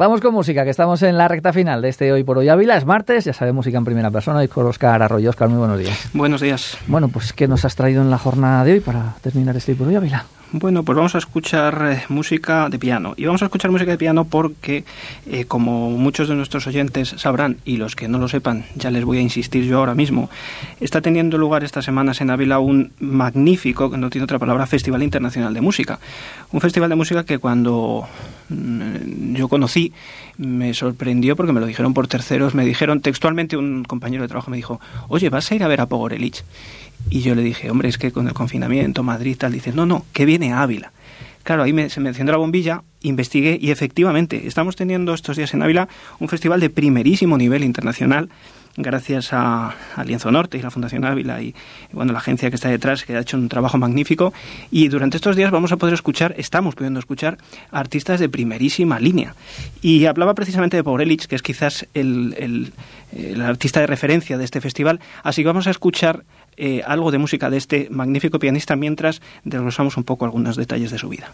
[0.00, 2.74] Vamos con música, que estamos en la recta final de este Hoy por Hoy Ávila.
[2.74, 4.42] Es martes, ya sabe, música en primera persona.
[4.42, 5.28] Y por Oscar Arroyo.
[5.28, 6.08] Oscar, muy buenos días.
[6.14, 6.78] Buenos días.
[6.86, 9.76] Bueno, pues ¿qué nos has traído en la jornada de hoy para terminar este Hoy
[9.76, 10.24] por Hoy Ávila?
[10.52, 13.14] Bueno, pues vamos a escuchar eh, música de piano.
[13.16, 14.84] Y vamos a escuchar música de piano porque,
[15.30, 19.04] eh, como muchos de nuestros oyentes sabrán, y los que no lo sepan, ya les
[19.04, 20.28] voy a insistir yo ahora mismo,
[20.80, 25.04] está teniendo lugar estas semanas en Ávila un magnífico, que no tiene otra palabra, Festival
[25.04, 26.00] Internacional de Música.
[26.50, 28.08] Un festival de música que cuando
[28.48, 29.92] mm, yo conocí
[30.36, 34.50] me sorprendió porque me lo dijeron por terceros, me dijeron textualmente un compañero de trabajo
[34.50, 36.42] me dijo, oye, ¿vas a ir a ver a Pogorelich?
[37.08, 40.04] Y yo le dije, hombre, es que con el confinamiento, Madrid, tal, dice, no, no,
[40.12, 40.92] que viene a Ávila.
[41.42, 45.54] Claro, ahí me, se me encendió la bombilla, investigué y efectivamente estamos teniendo estos días
[45.54, 48.28] en Ávila un festival de primerísimo nivel internacional
[48.76, 51.54] gracias a, Lienzo Norte y la Fundación Ávila y,
[51.92, 54.32] bueno, la agencia que está detrás, que ha hecho un trabajo magnífico.
[54.70, 57.38] Y durante estos días vamos a poder escuchar, estamos pudiendo escuchar
[57.70, 59.34] artistas de primerísima línea.
[59.82, 62.72] Y hablaba precisamente de Porelich, que es quizás el, el,
[63.12, 65.00] el artista de referencia de este festival.
[65.22, 66.24] Así que vamos a escuchar
[66.62, 70.98] eh, algo de música de este magnífico pianista mientras desglosamos un poco algunos detalles de
[70.98, 71.32] su vida.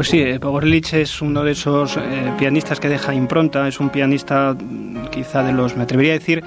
[0.00, 3.90] Pues sí, eh, Pogorlich es uno de esos eh, pianistas que deja impronta, es un
[3.90, 6.42] pianista mm, quizá de los, me atrevería a decir,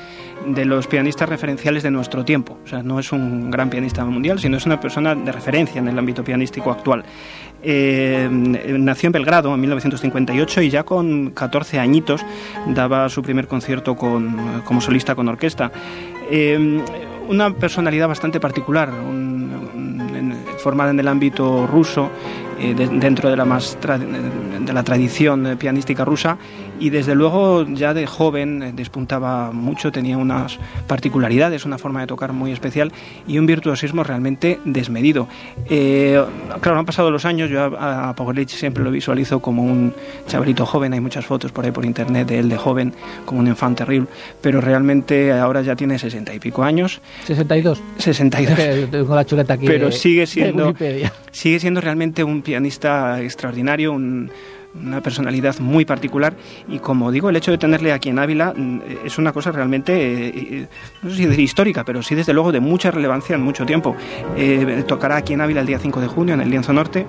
[0.48, 2.58] de los pianistas referenciales de nuestro tiempo.
[2.64, 5.88] O sea, no es un gran pianista mundial, sino es una persona de referencia en
[5.88, 7.06] el ámbito pianístico actual.
[7.62, 12.26] Eh, nació en Belgrado en 1958 y ya con 14 añitos
[12.70, 15.72] daba su primer concierto con, como solista con orquesta.
[17.30, 18.90] una personalidad bastante particular,
[20.58, 22.10] formada en el ámbito ruso,
[22.60, 26.38] eh, dentro de la, más de la tradición pianística rusa
[26.80, 32.08] y desde luego ya de joven eh, despuntaba mucho, tenía unas particularidades, una forma de
[32.08, 32.92] tocar muy especial
[33.28, 35.28] y un virtuosismo realmente desmedido.
[35.70, 36.22] Eh,
[36.62, 38.16] claro, han pasado los años, yo a, a
[38.48, 39.94] siempre lo visualizo como un
[40.28, 42.94] chavalito joven, hay muchas fotos por ahí por internet de él de joven,
[43.26, 44.08] como un infante terrible,
[44.42, 47.02] pero realmente ahora ya tiene sesenta y pico años.
[47.28, 47.80] ¿62?
[47.98, 48.90] 62.
[48.92, 50.76] Tengo la chuleta aquí pero sigue siendo,
[51.32, 56.34] sigue siendo realmente un pianista extraordinario, una personalidad muy particular
[56.68, 59.94] y como digo, el hecho de tenerle aquí en Ávila mm, es una cosa realmente,
[59.94, 60.68] eh, eh,
[61.02, 63.96] no sé si decir histórica, pero sí desde luego de mucha relevancia en mucho tiempo.
[64.36, 67.06] Eh, tocará aquí en Ávila el día 5 de junio en el Lienzo Norte.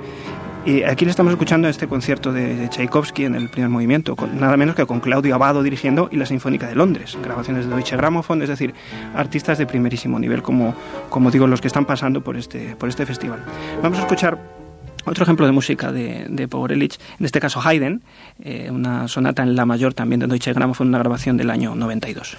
[0.67, 4.57] Y aquí le estamos escuchando este concierto de Tchaikovsky en el primer movimiento, con, nada
[4.57, 8.41] menos que con Claudio Abado dirigiendo y la Sinfónica de Londres, grabaciones de Deutsche Grammophon,
[8.41, 8.73] es decir,
[9.15, 10.75] artistas de primerísimo nivel, como,
[11.11, 13.45] como digo, los que están pasando por este, por este festival.
[13.83, 14.64] Vamos a escuchar
[15.05, 18.03] otro ejemplo de música de, de Pogorelich, en este caso Haydn,
[18.43, 22.37] eh, una sonata en la mayor también de Deutsche Grammophon, una grabación del año 92.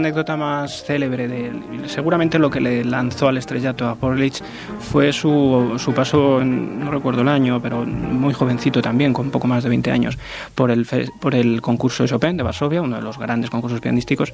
[0.00, 1.52] Anécdota más célebre de
[1.86, 4.42] seguramente lo que le lanzó al estrellato a Porlich
[4.80, 9.62] fue su, su paso, no recuerdo el año, pero muy jovencito también, con poco más
[9.62, 10.18] de 20 años,
[10.54, 10.86] por el,
[11.20, 14.32] por el concurso de Chopin de Varsovia, uno de los grandes concursos pianísticos.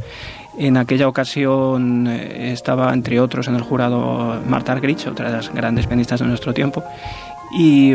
[0.58, 5.52] En aquella ocasión eh, estaba, entre otros, en el jurado Marta Argerich, otra de las
[5.52, 6.82] grandes pianistas de nuestro tiempo,
[7.52, 7.94] y,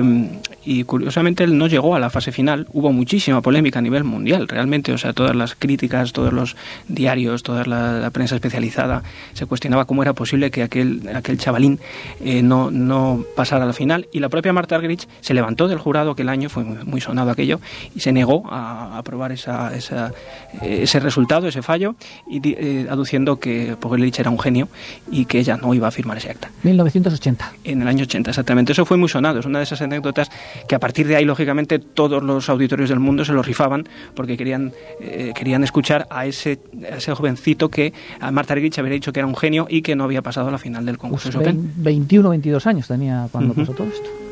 [0.64, 2.68] y curiosamente él no llegó a la fase final.
[2.74, 4.94] Hubo muchísima polémica a nivel mundial, realmente.
[4.94, 6.56] O sea, todas las críticas, todos los
[6.88, 9.04] diarios, toda la, prensa especializada
[9.34, 11.80] se cuestionaba cómo era posible que aquel, aquel chavalín
[12.24, 14.08] eh, no, no pasara a la final.
[14.12, 17.60] Y la propia Marta Argerich se levantó del jurado aquel año, fue muy, sonado aquello,
[17.96, 20.14] y se negó a aprobar esa, esa,
[20.62, 21.96] ese resultado, ese fallo,
[22.30, 24.68] y, eh, aduciendo que Pogorelic era un genio
[25.10, 26.52] y que ella no iba a firmar ese acta.
[26.64, 27.54] 1980.
[27.64, 28.74] En el año 80, exactamente.
[28.74, 29.40] Eso fue muy sonado.
[29.40, 30.30] Es una de esas anécdotas
[30.68, 34.38] que a partir de ahí, lógicamente, todos los auditorios del mundo se lo rifaban porque
[34.38, 36.60] querían, eh, querían escuchar a ese,
[36.90, 40.04] ese jovencito que a Marta Argerich había dicho que era un genio y que no
[40.04, 43.74] había pasado a la final del concurso pues de 21 22 años tenía cuando pasó
[43.74, 44.31] todo esto.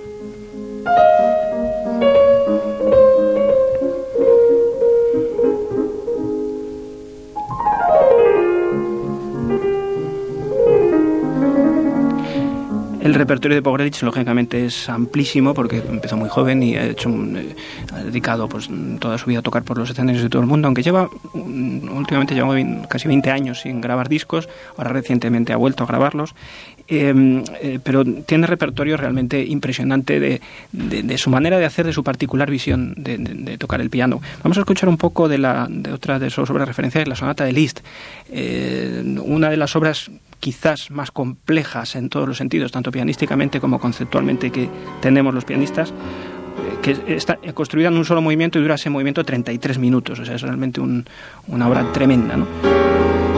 [13.19, 17.55] Repertorio de Pogrelich, lógicamente, es amplísimo porque empezó muy joven y ha, hecho eh,
[17.93, 18.69] ha dedicado pues,
[18.99, 21.89] toda su vida a tocar por los escenarios de todo el mundo, aunque lleva, mm,
[21.95, 22.55] últimamente lleva
[22.87, 26.33] casi 20 años sin grabar discos, ahora recientemente ha vuelto a grabarlos,
[26.87, 32.03] em, eh, pero tiene repertorio realmente impresionante de, de, su manera de hacer, de su
[32.03, 34.21] particular visión de, tocar el piano.
[34.43, 37.45] Vamos a escuchar un poco de, la, de otra de sus obras referencias, la sonata
[37.45, 37.81] de Liszt,
[38.31, 43.79] eh, una de las obras quizás más complejas en todos los sentidos, tanto pianísticamente como
[43.79, 44.69] conceptualmente que
[45.01, 49.23] tenemos los pianistas, eh, que está construida en un solo movimiento y dura ese movimiento
[49.23, 52.37] 33 minutos, o sea, es realmente una obra tremenda.
[52.37, 53.28] ¿no?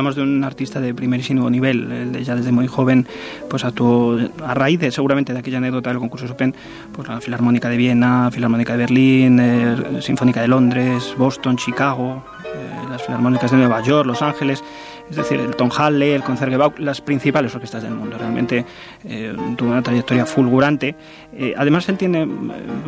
[0.00, 3.06] Hablamos de un artista de primerísimo nivel, ya desde muy joven
[3.50, 6.54] pues actuó a raíz de seguramente de aquella anécdota del concurso Chopin,
[6.92, 12.88] pues la Filarmónica de Viena, Filarmónica de Berlín, eh, Sinfónica de Londres, Boston, Chicago, eh,
[12.88, 14.64] las Filarmónicas de Nueva York, Los Ángeles,
[15.10, 18.16] es decir, el Tom Halle, el Concertgebouw, las principales orquestas del mundo.
[18.16, 18.64] Realmente
[19.04, 20.94] eh, tuvo una trayectoria fulgurante.
[21.32, 22.28] Eh, además, él tiene eh,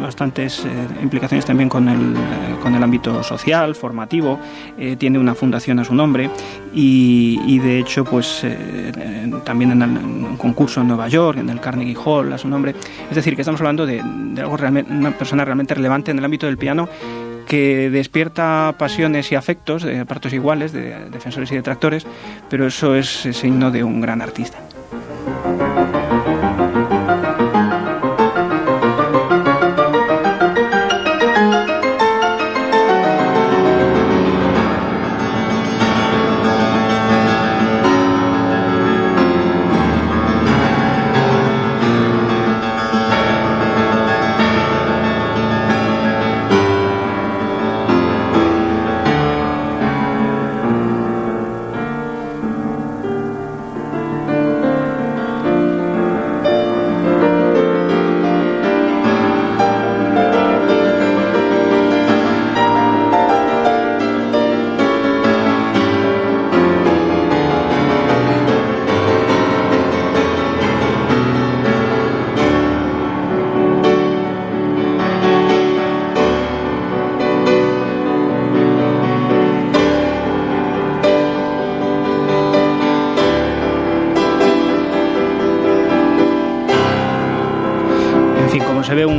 [0.01, 0.65] bastantes
[1.03, 2.15] implicaciones también con el,
[2.63, 4.39] con el ámbito social, formativo.
[4.99, 6.31] tiene una fundación a su nombre
[6.73, 8.47] y, de hecho, pues
[9.45, 12.75] también en, un concurso en Nueva York, en el Carnegie Hall a su nombre.
[13.11, 16.25] Es decir, que estamos hablando de, de algo realmente, una persona realmente relevante en el
[16.25, 16.89] ámbito del piano
[17.53, 22.07] que despierta pasiones y afectos de partos iguales, de defensores y detractores,
[22.49, 24.72] pero eso es signo de un gran artista.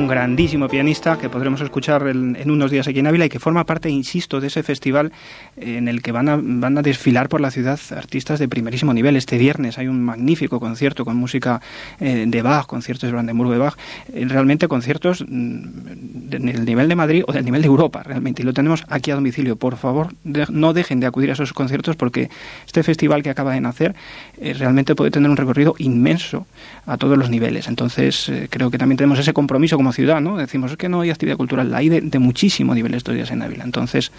[0.03, 3.65] Un grandísimo pianista que podremos escuchar en, unos días aquí en Ávila y que forma
[3.65, 5.13] parte, insisto, de ese festival
[5.55, 9.15] en el que van a, van a desfilar por la ciudad artistas de primerísimo nivel.
[9.15, 11.62] Este viernes hay un magnífico concierto con música
[12.01, 13.77] eh, de Bach, conciertos de Brandenburgo de Bach,
[14.13, 18.45] eh, realmente conciertos mm, del nivel de Madrid o del nivel de Europa, realmente, y
[18.45, 19.55] lo tenemos aquí a domicilio.
[19.55, 22.29] Por favor, no dejen de acudir a esos conciertos porque
[22.65, 23.95] este festival que acaba de nacer
[24.41, 26.45] eh, realmente puede tener un recorrido inmenso
[26.86, 27.69] a todos los niveles.
[27.69, 30.38] Entonces, creo que también tenemos ese compromiso como ciudad, ¿no?
[30.38, 33.42] Decimos, es que no hay actividad cultural, la hay de, muchísimo nivel estos días en
[33.42, 33.64] Ávila.
[33.64, 34.12] Entonces,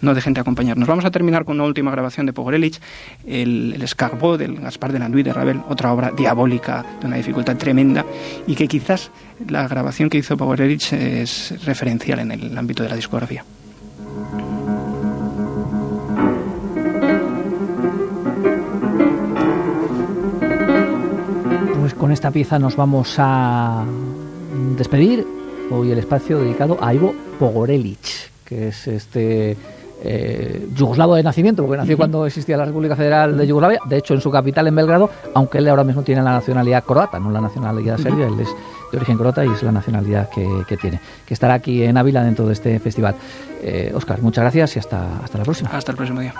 [0.00, 0.88] no dejen de acompañarnos.
[0.88, 2.80] Vamos a terminar con una última grabación de Pogorelich,
[3.26, 7.16] el, el Escarbot del Gaspar de la Nuit de Ravel, otra obra diabólica de una
[7.16, 8.04] dificultad tremenda
[8.46, 9.10] y que quizás
[9.48, 13.44] la grabación que hizo Pogorelich es referencial en el ámbito de la discografía.
[21.80, 23.84] Pues con esta pieza nos vamos a
[24.76, 25.26] despedir.
[25.70, 27.98] Hoy el espacio dedicado a Ivo Pogorelic,
[28.44, 29.56] que es este
[30.04, 34.14] eh, yugoslavo de nacimiento, porque nació cuando existía la República Federal de Yugoslavia, de hecho
[34.14, 37.40] en su capital, en Belgrado, aunque él ahora mismo tiene la nacionalidad croata, no la
[37.40, 38.48] nacionalidad serbia, él es
[38.90, 42.46] de origen croata y es la nacionalidad que, tiene, que estará aquí en Ávila dentro
[42.46, 43.14] de este festival.
[43.94, 45.70] Oscar, eh, muchas gracias y hasta, hasta la próxima.
[45.70, 46.34] Hasta el próximo día.